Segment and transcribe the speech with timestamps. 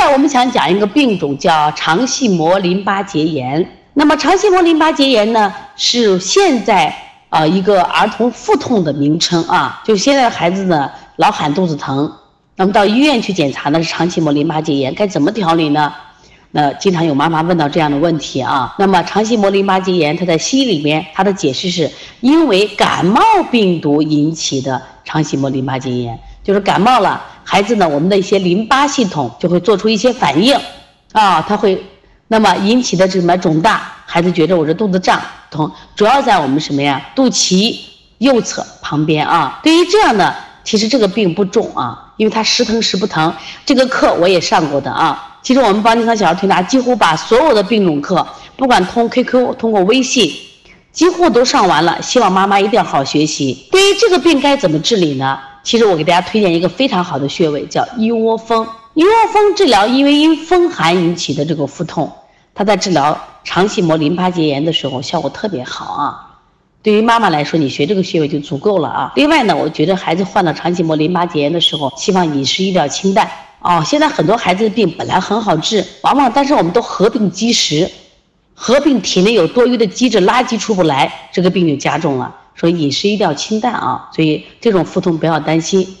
[0.00, 3.70] 来我们想讲一个病种，叫肠系膜淋巴结炎。
[3.92, 6.94] 那么肠系膜淋巴结炎呢，是现在
[7.28, 9.82] 啊一个儿童腹痛的名称啊。
[9.84, 12.10] 就现在的孩子呢，老喊肚子疼，
[12.56, 15.92] 那么到医院去检查呢是肠系膜淋巴结炎，该怎么调理呢？
[16.52, 18.74] 那经常有妈妈问到这样的问题啊。
[18.78, 21.90] 那么肠系膜淋巴结炎，它在西医里面它的解释是
[22.20, 27.22] 因为感冒病毒引起的肠系膜淋巴结炎，就是感冒了，
[27.52, 30.56] 孩子呢我们的一些淋巴系统就会做出一些反应，
[31.10, 31.84] 啊，它会
[32.28, 37.76] 那么引起的什么肿大，孩子觉得我这肚子胀疼，主要在我们什么呀肚脐
[38.18, 39.58] 右侧旁边啊。
[39.64, 40.32] 对于这样的，
[40.62, 43.34] 其实这个病不重啊，因为它时疼时不疼。
[43.66, 45.38] 这个课我也上过的啊。
[45.42, 48.24] 其实我们邦尼康小儿推拿几乎把所有的病种课，
[48.56, 50.32] 不管通 QQ、通过微信，
[50.92, 52.00] 几乎都上完了。
[52.02, 53.66] 希望妈妈一定要好好学习。
[53.70, 55.38] 对于这个病该怎么治理呢？
[55.62, 58.66] 其实我给大家推荐一个非常好的穴位，叫一窝蜂。
[58.94, 62.10] 一窝蜂治疗因为因风寒引起的这个腹痛，
[62.54, 66.26] 它在治疗肠系膜淋巴结炎的时候效果特别好啊。
[66.82, 69.12] 对于妈妈来说，你学这个穴位就足够了啊。
[69.14, 73.30] 另外呢，我觉得孩子患了肠系膜淋巴结炎的时候，希望饮食一定要清淡。
[73.60, 77.88] 哦，现在很多孩子的病本来很好治，往往但是我们都合并积食，
[78.62, 85.96] 合并体内有多余的机制垃圾出不来这个病就加重了所以饮食一定要清淡啊所以这种腹痛不要担心。